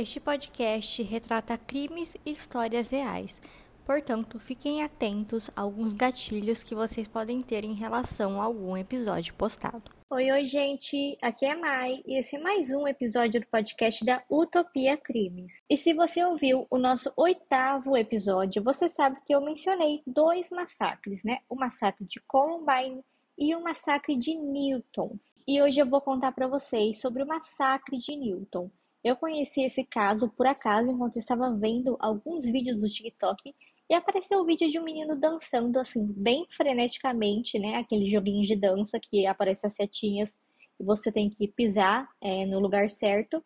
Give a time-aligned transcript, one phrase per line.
[0.00, 3.42] Este podcast retrata crimes e histórias reais.
[3.84, 9.34] Portanto, fiquem atentos a alguns gatilhos que vocês podem ter em relação a algum episódio
[9.34, 9.82] postado.
[10.08, 11.18] Oi, oi, gente!
[11.20, 15.54] Aqui é Mai e esse é mais um episódio do podcast da Utopia Crimes.
[15.68, 21.24] E se você ouviu o nosso oitavo episódio, você sabe que eu mencionei dois massacres,
[21.24, 21.40] né?
[21.48, 23.02] O massacre de Columbine
[23.36, 25.18] e o massacre de Newton.
[25.44, 28.70] E hoje eu vou contar para vocês sobre o massacre de Newton.
[29.08, 33.54] Eu conheci esse caso por acaso enquanto estava vendo alguns vídeos do TikTok
[33.88, 37.76] e apareceu o um vídeo de um menino dançando assim, bem freneticamente, né?
[37.76, 40.38] Aquele joguinho de dança que aparece as setinhas
[40.78, 43.42] e você tem que pisar é, no lugar certo.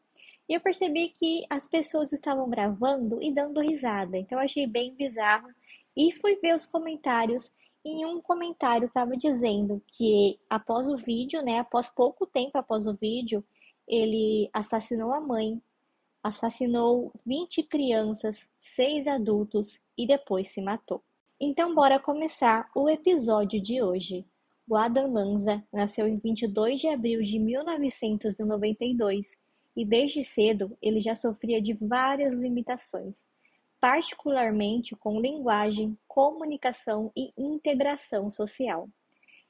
[0.48, 4.92] E eu percebi que as pessoas estavam gravando e dando risada, então eu achei bem
[4.96, 5.48] bizarro.
[5.96, 7.52] E fui ver os comentários.
[7.84, 12.94] E um comentário estava dizendo que após o vídeo, né, após pouco tempo após o
[12.94, 13.44] vídeo,
[13.86, 15.60] ele assassinou a mãe,
[16.22, 21.02] assassinou 20 crianças, 6 adultos e depois se matou.
[21.40, 24.24] Então, bora começar o episódio de hoje.
[24.68, 29.36] O Adam Lanza nasceu em 22 de abril de 1992
[29.76, 33.26] e desde cedo ele já sofria de várias limitações,
[33.80, 38.88] particularmente com linguagem, comunicação e integração social.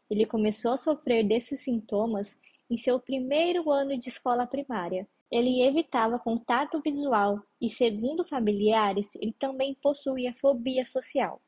[0.08, 2.38] Ele começou a sofrer desses sintomas
[2.72, 5.06] em seu primeiro ano de escola primária.
[5.30, 11.42] Ele evitava contato visual e, segundo familiares, ele também possuía fobia social.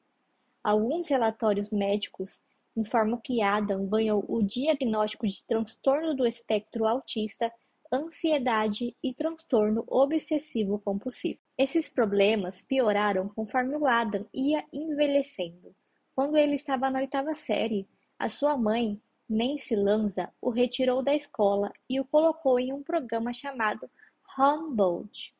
[0.62, 2.42] Alguns relatórios médicos
[2.76, 7.50] informam que Adam ganhou o diagnóstico de transtorno do espectro autista,
[7.90, 11.40] ansiedade e transtorno obsessivo compulsivo.
[11.56, 15.74] Esses problemas pioraram conforme o Adam ia envelhecendo.
[16.14, 21.72] Quando ele estava na oitava série, a sua mãe Nancy Lanza o retirou da escola
[21.88, 23.90] e o colocou em um programa chamado
[24.38, 25.34] Humboldt.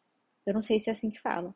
[0.47, 1.55] Eu não sei se é assim que fala.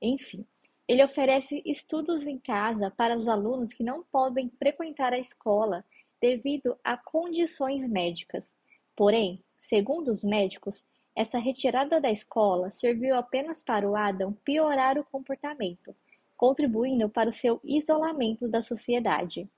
[0.00, 0.46] Enfim,
[0.86, 5.84] ele oferece estudos em casa para os alunos que não podem frequentar a escola
[6.20, 8.56] devido a condições médicas.
[8.94, 15.04] Porém, segundo os médicos, essa retirada da escola serviu apenas para o Adam piorar o
[15.04, 15.94] comportamento,
[16.36, 19.48] contribuindo para o seu isolamento da sociedade.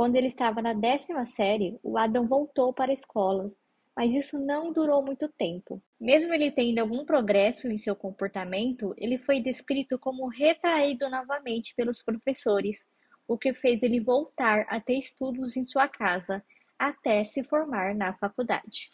[0.00, 3.52] Quando ele estava na décima série, o Adam voltou para a escola,
[3.94, 5.82] mas isso não durou muito tempo.
[6.00, 12.02] Mesmo ele tendo algum progresso em seu comportamento, ele foi descrito como retraído novamente pelos
[12.02, 12.86] professores,
[13.28, 16.42] o que fez ele voltar a ter estudos em sua casa
[16.78, 18.88] até se formar na faculdade.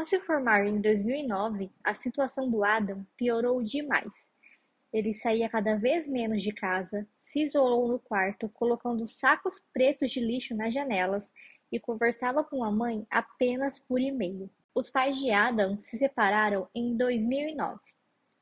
[0.00, 4.30] Após se formar em 2009, a situação do Adam piorou demais.
[4.90, 10.18] Ele saía cada vez menos de casa, se isolou no quarto, colocando sacos pretos de
[10.18, 11.30] lixo nas janelas
[11.70, 14.48] e conversava com a mãe apenas por e-mail.
[14.74, 17.78] Os pais de Adam se separaram em 2009.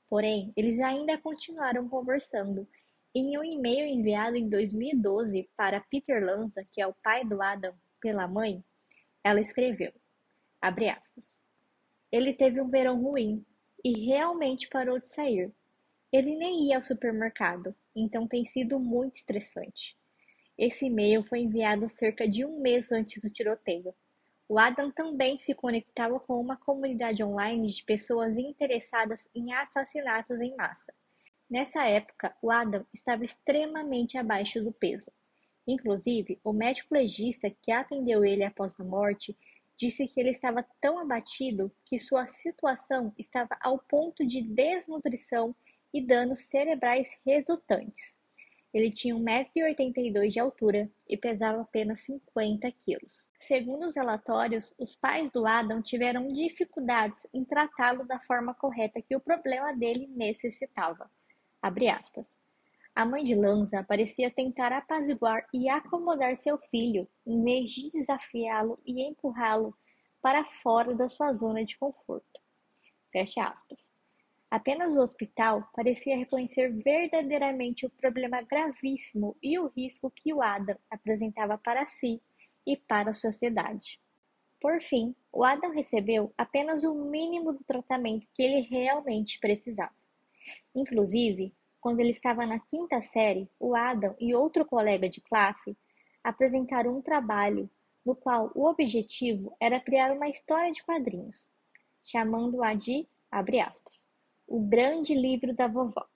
[0.08, 2.68] Porém, eles ainda continuaram conversando.
[3.12, 7.74] Em um e-mail enviado em 2012 para Peter Lanza, que é o pai do Adam,
[8.00, 8.62] pela mãe,
[9.24, 9.92] ela escreveu:
[10.62, 11.47] aspas.
[12.10, 13.44] Ele teve um verão ruim
[13.84, 15.52] e realmente parou de sair.
[16.12, 19.96] Ele nem ia ao supermercado, então tem sido muito estressante.
[20.56, 23.94] Esse e-mail foi enviado cerca de um mês antes do tiroteio.
[24.48, 30.56] O Adam também se conectava com uma comunidade online de pessoas interessadas em assassinatos em
[30.56, 30.92] massa.
[31.50, 35.12] Nessa época, o Adam estava extremamente abaixo do peso.
[35.66, 39.36] Inclusive, o médico legista que atendeu ele após a morte
[39.78, 45.54] disse que ele estava tão abatido que sua situação estava ao ponto de desnutrição
[45.94, 48.18] e danos cerebrais resultantes.
[48.74, 53.26] Ele tinha 1,82m de altura e pesava apenas 50 quilos.
[53.38, 59.16] Segundo os relatórios, os pais do Adam tiveram dificuldades em tratá-lo da forma correta que
[59.16, 61.10] o problema dele necessitava.
[62.98, 68.76] A mãe de Lanza parecia tentar apaziguar e acomodar seu filho, em vez de desafiá-lo
[68.84, 69.72] e empurrá-lo
[70.20, 72.40] para fora da sua zona de conforto.
[73.12, 73.94] Fecha aspas.
[74.50, 80.76] Apenas o hospital parecia reconhecer verdadeiramente o problema gravíssimo e o risco que o Adam
[80.90, 82.20] apresentava para si
[82.66, 84.00] e para a sociedade.
[84.60, 89.94] Por fim, o Adam recebeu apenas o mínimo do tratamento que ele realmente precisava.
[90.74, 95.76] Inclusive, quando ele estava na quinta série, o Adam e outro colega de classe
[96.22, 97.70] apresentaram um trabalho
[98.04, 101.50] no qual o objetivo era criar uma história de quadrinhos,
[102.02, 104.08] chamando-a de, abre aspas,
[104.46, 106.06] o grande livro da vovó,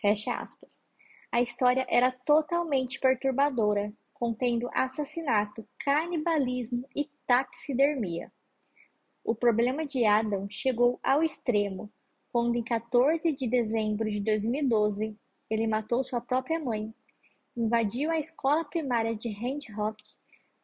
[0.00, 0.84] fecha aspas.
[1.30, 8.30] A história era totalmente perturbadora contendo assassinato, canibalismo e taxidermia.
[9.24, 11.90] O problema de Adam chegou ao extremo
[12.32, 15.14] quando, em 14 de dezembro de 2012,
[15.50, 16.92] ele matou sua própria mãe,
[17.54, 20.02] invadiu a escola primária de Hand Rock,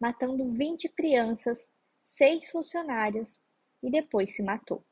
[0.00, 1.70] matando 20 crianças,
[2.06, 3.38] seis funcionários
[3.82, 4.82] e depois se matou.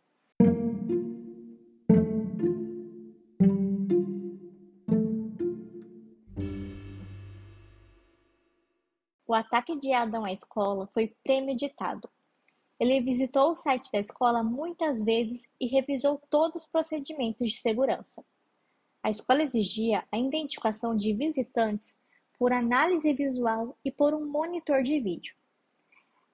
[9.27, 12.09] O ataque de Adam à escola foi premeditado.
[12.79, 18.25] Ele visitou o site da escola muitas vezes e revisou todos os procedimentos de segurança.
[19.03, 21.99] A escola exigia a identificação de visitantes
[22.39, 25.35] por análise visual e por um monitor de vídeo.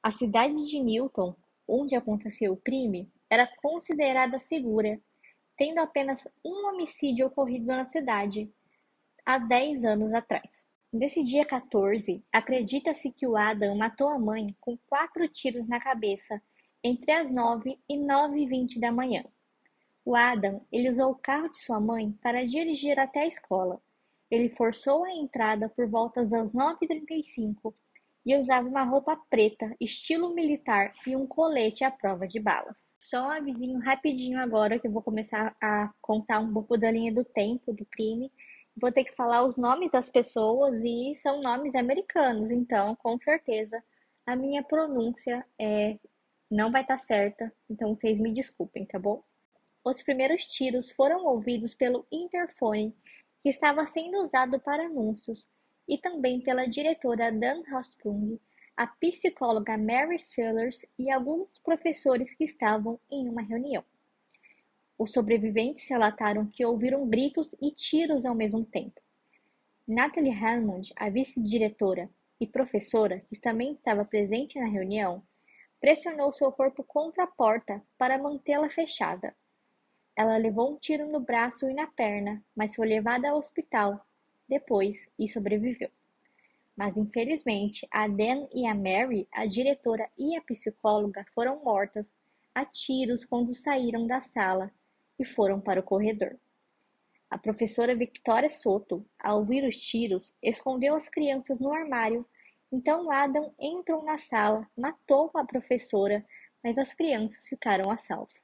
[0.03, 1.37] A cidade de Newton,
[1.69, 5.01] onde aconteceu o crime, era considerada segura,
[5.57, 8.53] tendo apenas um homicídio ocorrido na cidade
[9.25, 10.72] há 10 anos atrás.
[10.93, 16.39] Nesse dia 14, acredita-se que o Adam matou a mãe com quatro tiros na cabeça
[16.85, 19.25] entre as 9 e 9 e 20 da manhã.
[20.05, 23.81] O Adam, ele usou o carro de sua mãe para dirigir até a escola.
[24.31, 27.73] Ele forçou a entrada por volta das 9h35
[28.27, 32.93] e usava uma roupa preta, estilo militar e um colete à prova de balas.
[32.99, 37.11] Só um avisinho rapidinho agora que eu vou começar a contar um pouco da linha
[37.11, 38.31] do tempo do crime
[38.77, 43.83] vou ter que falar os nomes das pessoas e são nomes americanos, então com certeza
[44.27, 45.99] a minha pronúncia é
[46.51, 49.23] não vai estar tá certa, então vocês me desculpem, tá bom?
[49.83, 52.95] Os primeiros tiros foram ouvidos pelo interfone
[53.43, 55.49] que estava sendo usado para anúncios
[55.89, 58.39] e também pela diretora Dan Hostrung,
[58.77, 63.85] a psicóloga Mary Sellers e alguns professores que estavam em uma reunião.
[65.03, 69.01] Os sobreviventes relataram que ouviram gritos e tiros ao mesmo tempo.
[69.85, 72.09] Natalie Hammond, a vice-diretora
[72.41, 75.21] e professora, que também estava presente na reunião,
[75.81, 79.35] pressionou seu corpo contra a porta para mantê-la fechada.
[80.15, 84.07] Ela levou um tiro no braço e na perna, mas foi levada ao hospital
[84.49, 85.91] depois e sobreviveu.
[86.77, 92.17] Mas infelizmente, a Dan e a Mary, a diretora e a psicóloga, foram mortas
[92.55, 94.73] a tiros quando saíram da sala
[95.19, 96.39] e foram para o corredor.
[97.31, 102.27] A professora Victoria Soto, ao ouvir os tiros, escondeu as crianças no armário.
[102.71, 106.25] Então Adam entrou na sala, matou a professora,
[106.63, 108.35] mas as crianças ficaram a salvo.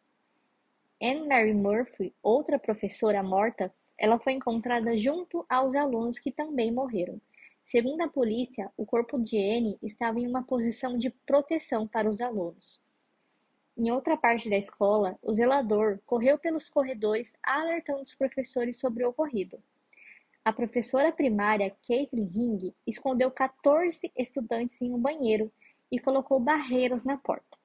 [1.02, 7.20] Anne Mary Murphy, outra professora morta, ela foi encontrada junto aos alunos que também morreram.
[7.62, 12.20] Segundo a polícia, o corpo de Anne estava em uma posição de proteção para os
[12.20, 12.82] alunos.
[13.78, 19.10] Em outra parte da escola, o zelador correu pelos corredores alertando os professores sobre o
[19.10, 19.62] ocorrido.
[20.44, 25.52] A professora primária, Caitlin Ring, escondeu 14 estudantes em um banheiro
[25.92, 27.56] e colocou barreiras na porta.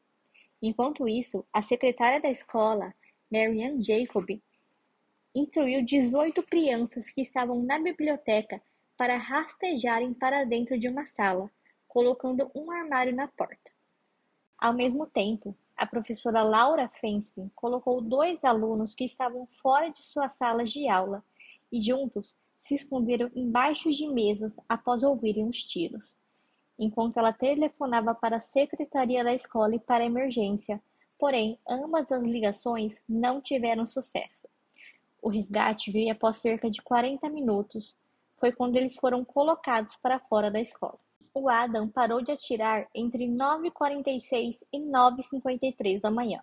[0.61, 2.93] Enquanto isso, a secretária da escola,
[3.31, 4.39] Marianne Jacob,
[5.33, 8.61] instruiu 18 crianças que estavam na biblioteca
[8.95, 11.49] para rastejarem para dentro de uma sala,
[11.87, 13.71] colocando um armário na porta.
[14.59, 20.33] Ao mesmo tempo, a professora Laura Feinstein colocou dois alunos que estavam fora de suas
[20.33, 21.23] salas de aula
[21.71, 26.17] e juntos se esconderam embaixo de mesas após ouvirem os tiros,
[26.77, 30.81] enquanto ela telefonava para a secretaria da escola e para a emergência.
[31.17, 34.47] Porém, ambas as ligações não tiveram sucesso.
[35.21, 37.95] O resgate veio após cerca de 40 minutos.
[38.37, 40.99] Foi quando eles foram colocados para fora da escola
[41.33, 46.39] o Adam parou de atirar entre 9h46 e 9h53 da manhã,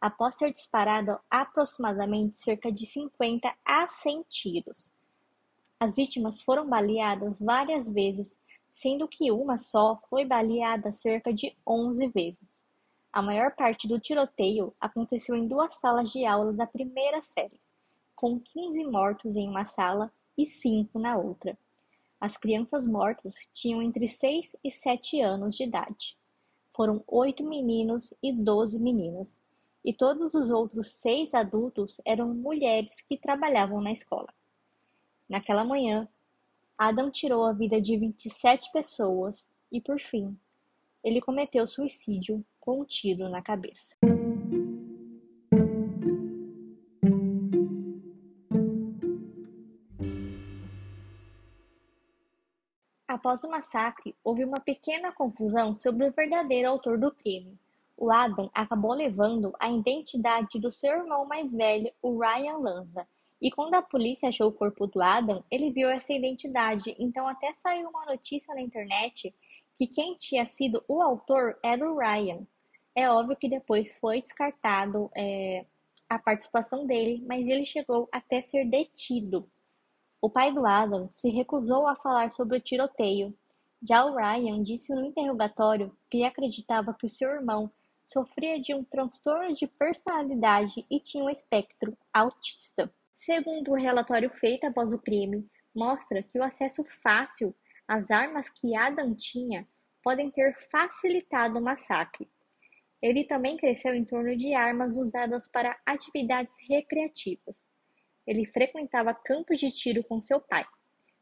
[0.00, 4.94] após ter disparado aproximadamente cerca de 50 a 100 tiros.
[5.80, 8.40] As vítimas foram baleadas várias vezes,
[8.72, 12.64] sendo que uma só foi baleada cerca de 11 vezes.
[13.12, 17.60] A maior parte do tiroteio aconteceu em duas salas de aula da primeira série,
[18.14, 21.58] com 15 mortos em uma sala e 5 na outra.
[22.22, 26.16] As crianças mortas tinham entre seis e sete anos de idade.
[26.70, 29.42] Foram oito meninos e doze meninas,
[29.84, 34.32] e todos os outros seis adultos eram mulheres que trabalhavam na escola.
[35.28, 36.08] Naquela manhã,
[36.78, 40.38] Adam tirou a vida de 27 pessoas e, por fim,
[41.02, 43.96] ele cometeu suicídio com um tiro na cabeça.
[53.22, 57.56] Após o massacre, houve uma pequena confusão sobre o verdadeiro autor do crime.
[57.96, 63.06] O Adam acabou levando a identidade do seu irmão mais velho, o Ryan Lanza,
[63.40, 66.96] E quando a polícia achou o corpo do Adam, ele viu essa identidade.
[66.98, 69.32] Então até saiu uma notícia na internet
[69.76, 72.44] que quem tinha sido o autor era o Ryan.
[72.92, 75.64] É óbvio que depois foi descartado é,
[76.08, 79.48] a participação dele, mas ele chegou até ser detido.
[80.24, 83.36] O pai do Adam se recusou a falar sobre o tiroteio.
[83.82, 87.68] Já o Ryan disse no interrogatório que acreditava que o seu irmão
[88.06, 92.88] sofria de um transtorno de personalidade e tinha um espectro autista.
[93.16, 97.52] Segundo o relatório feito após o crime, mostra que o acesso fácil
[97.88, 99.66] às armas que Adam tinha
[100.04, 102.30] podem ter facilitado o massacre.
[103.02, 107.71] Ele também cresceu em torno de armas usadas para atividades recreativas.
[108.26, 110.64] Ele frequentava campos de tiro com seu pai.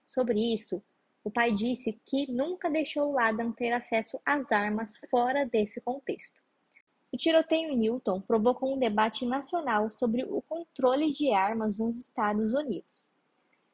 [0.04, 0.83] Sobre isso,
[1.23, 6.40] o pai disse que nunca deixou Adam ter acesso às armas fora desse contexto.
[7.12, 12.54] O tiroteio em Newton provocou um debate nacional sobre o controle de armas nos Estados
[12.54, 13.07] Unidos.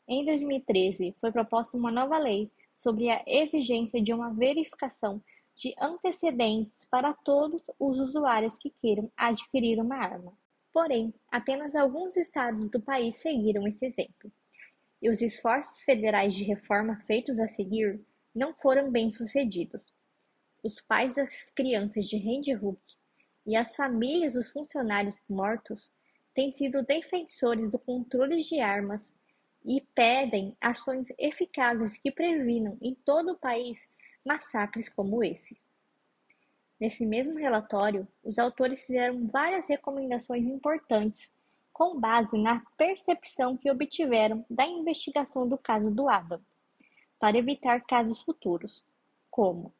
[0.08, 5.22] Em 2013, foi proposta uma nova lei sobre a exigência de uma verificação
[5.54, 10.32] de antecedentes para todos os usuários que queiram adquirir uma arma.
[10.76, 14.30] Porém, apenas alguns estados do país seguiram esse exemplo.
[15.00, 17.98] E os esforços federais de reforma feitos a seguir
[18.34, 19.90] não foram bem-sucedidos.
[20.62, 22.52] Os pais das crianças de Randy
[23.46, 25.90] e as famílias dos funcionários mortos
[26.34, 29.14] têm sido defensores do controle de armas
[29.64, 33.88] e pedem ações eficazes que previnam em todo o país
[34.22, 35.58] massacres como esse.
[36.78, 41.30] Nesse mesmo relatório, os autores fizeram várias recomendações importantes
[41.72, 46.40] com base na percepção que obtiveram da investigação do caso do Adam,
[47.18, 48.84] para evitar casos futuros,
[49.30, 49.72] como,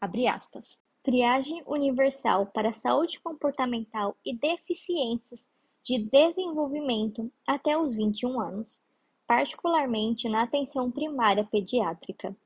[0.00, 5.48] abre aspas, triagem universal para saúde comportamental e deficiências
[5.82, 8.82] de desenvolvimento até os 21 anos,
[9.26, 12.36] particularmente na atenção primária pediátrica.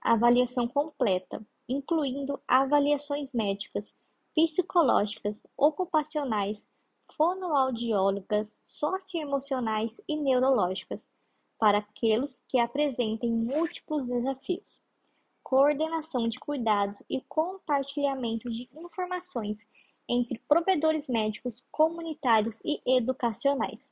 [0.00, 3.94] Avaliação completa, incluindo avaliações médicas,
[4.34, 6.66] psicológicas, ocupacionais,
[7.12, 11.10] fonoaudiólogas, socioemocionais e neurológicas,
[11.58, 14.80] para aqueles que apresentem múltiplos desafios.
[15.42, 19.66] Coordenação de cuidados e compartilhamento de informações
[20.08, 23.90] entre provedores médicos, comunitários e educacionais.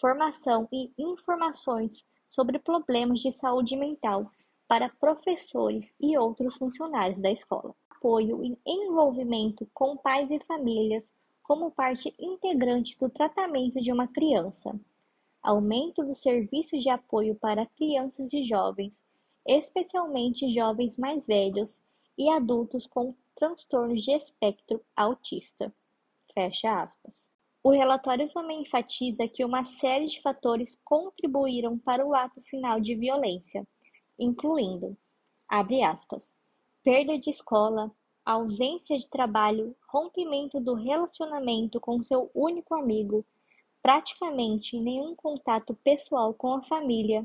[0.00, 4.30] Formação e informações sobre problemas de saúde mental
[4.68, 7.74] para professores e outros funcionários da escola.
[7.90, 14.78] Apoio e envolvimento com pais e famílias como parte integrante do tratamento de uma criança.
[15.42, 19.04] Aumento do serviço de apoio para crianças e jovens,
[19.46, 21.82] especialmente jovens mais velhos
[22.18, 25.72] e adultos com transtornos de espectro autista.
[26.34, 27.30] Fecha aspas.
[27.62, 32.94] O relatório também enfatiza que uma série de fatores contribuíram para o ato final de
[32.94, 33.66] violência,
[34.18, 34.96] incluindo,
[35.48, 36.34] abre aspas,
[36.82, 37.90] perda de escola,
[38.24, 43.24] ausência de trabalho, rompimento do relacionamento com seu único amigo,
[43.80, 47.24] praticamente nenhum contato pessoal com a família,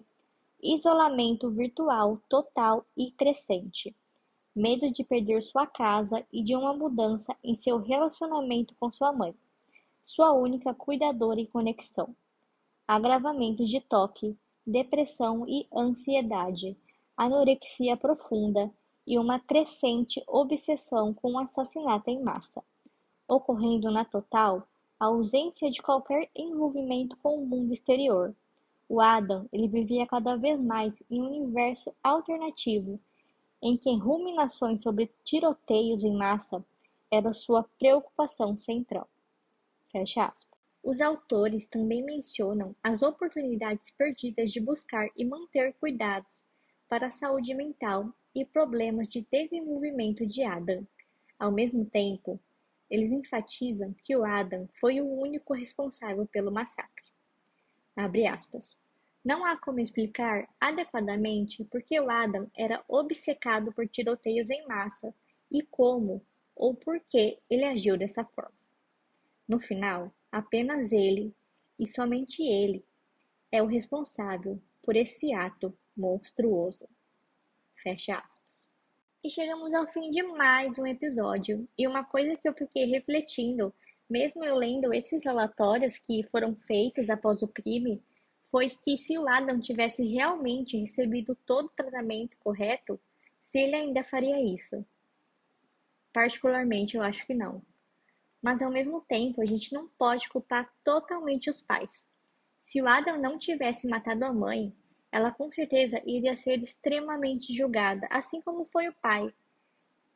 [0.61, 3.95] isolamento virtual total e crescente,
[4.55, 9.33] medo de perder sua casa e de uma mudança em seu relacionamento com sua mãe,
[10.05, 12.15] sua única cuidadora e conexão,
[12.87, 16.77] agravamento de toque, depressão e ansiedade,
[17.17, 18.71] anorexia profunda
[19.05, 22.63] e uma crescente obsessão com o assassinato em massa,
[23.27, 24.67] ocorrendo na total
[24.99, 28.35] a ausência de qualquer envolvimento com o mundo exterior.
[28.87, 32.99] O Adam ele vivia cada vez mais em um universo alternativo,
[33.61, 36.63] em que ruminações sobre tiroteios em massa
[37.09, 39.07] era sua preocupação central.
[39.91, 40.60] Fecha aspas.
[40.83, 46.47] Os autores também mencionam as oportunidades perdidas de buscar e manter cuidados
[46.89, 50.85] para a saúde mental e problemas de desenvolvimento de Adam.
[51.37, 52.39] Ao mesmo tempo,
[52.89, 57.05] eles enfatizam que o Adam foi o único responsável pelo massacre.
[59.23, 65.13] Não há como explicar adequadamente por que o Adam era obcecado por tiroteios em massa
[65.49, 68.57] e como ou por que ele agiu dessa forma.
[69.47, 71.35] No final, Apenas ele,
[71.77, 72.85] e somente ele,
[73.51, 76.87] é o responsável por esse ato monstruoso.
[77.83, 78.71] Fecha aspas.
[79.21, 81.67] E chegamos ao fim de mais um episódio.
[81.77, 83.73] E uma coisa que eu fiquei refletindo,
[84.09, 88.01] mesmo eu lendo esses relatórios que foram feitos após o crime,
[88.43, 92.97] foi que se o Adam tivesse realmente recebido todo o tratamento correto,
[93.37, 94.85] se ele ainda faria isso.
[96.13, 97.61] Particularmente, eu acho que não
[98.41, 102.07] mas ao mesmo tempo a gente não pode culpar totalmente os pais.
[102.59, 104.73] Se o Adam não tivesse matado a mãe,
[105.11, 109.33] ela com certeza iria ser extremamente julgada, assim como foi o pai.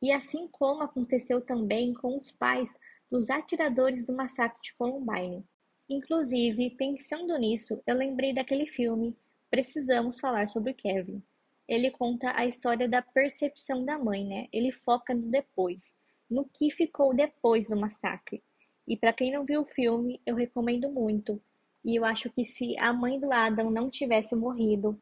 [0.00, 2.72] E assim como aconteceu também com os pais
[3.10, 5.44] dos atiradores do massacre de Columbine.
[5.88, 9.16] Inclusive, pensando nisso, eu lembrei daquele filme
[9.50, 11.22] Precisamos Falar sobre Kevin.
[11.68, 14.48] Ele conta a história da percepção da mãe, né?
[14.52, 15.96] Ele foca no depois,
[16.30, 18.42] no que ficou depois do massacre.
[18.86, 21.40] E para quem não viu o filme, eu recomendo muito.
[21.84, 25.00] E eu acho que se a mãe do Adam não tivesse morrido,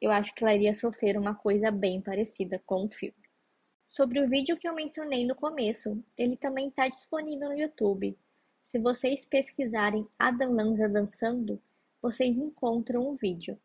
[0.00, 3.14] eu acho que ela iria sofrer uma coisa bem parecida com o filme.
[3.86, 8.16] Sobre o vídeo que eu mencionei no começo, ele também está disponível no YouTube.
[8.62, 11.60] Se vocês pesquisarem Adam Lanza dançando,
[12.00, 13.58] vocês encontram o vídeo.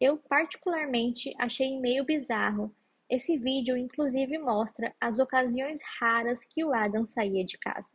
[0.00, 2.74] Eu particularmente achei meio bizarro.
[3.12, 7.94] Esse vídeo inclusive mostra as ocasiões raras que o Adam saía de casa.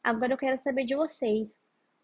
[0.00, 1.58] Agora eu quero saber de vocês.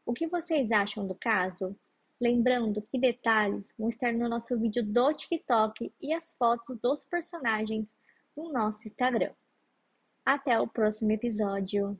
[0.04, 1.78] O que vocês acham do caso?
[2.20, 7.96] Lembrando que detalhes vão estar no nosso vídeo do TikTok e as fotos dos personagens
[8.36, 9.32] no nosso Instagram.
[10.26, 11.96] Até o próximo episódio.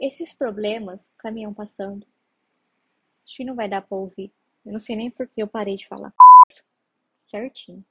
[0.00, 2.06] Esses problemas, caminhão passando.
[3.26, 4.32] Acho que não vai dar pra ouvir.
[4.70, 6.14] Eu não sei nem por que eu parei de falar.
[7.26, 7.84] Certinho.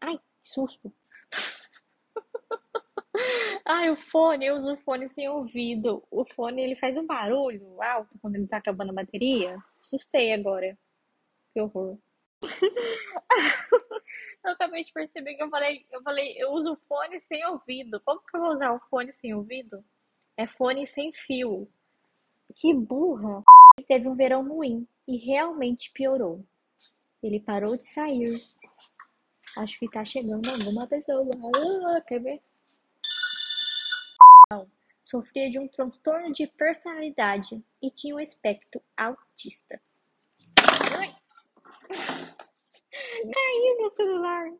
[0.00, 0.92] Ai, susto.
[3.64, 6.02] Ai, o fone, eu uso o fone sem ouvido.
[6.10, 9.56] O fone, ele faz um barulho alto quando ele tá acabando a bateria.
[9.78, 10.76] Assustei agora.
[11.54, 11.96] Que horror.
[14.44, 18.00] eu acabei de perceber que eu falei, eu falei, eu uso fone sem ouvido.
[18.00, 19.84] Como que eu vou usar o fone sem ouvido?
[20.36, 21.70] É fone sem fio.
[22.56, 23.44] Que burra.
[23.86, 26.44] Teve um verão ruim e realmente piorou.
[27.22, 28.42] Ele parou de sair.
[29.56, 31.28] Acho que tá chegando alguma pessoa.
[31.86, 32.42] Ah, quer ver?
[35.04, 39.80] Sofria de um transtorno de personalidade e tinha um espectro autista.
[40.98, 41.14] Ai.
[41.88, 44.52] Caiu meu celular.